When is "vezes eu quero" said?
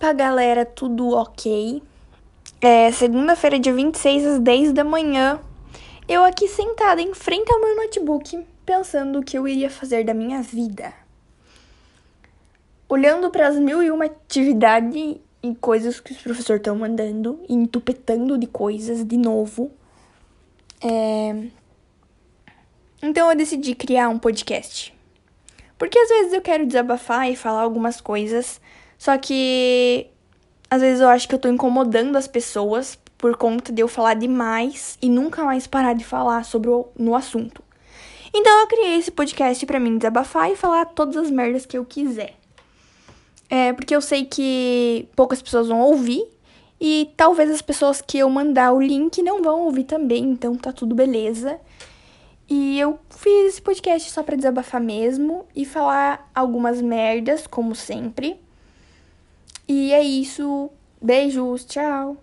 26.08-26.64